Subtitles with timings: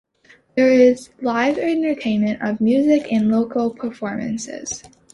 [0.55, 4.81] There is live entertainment of music and local performances.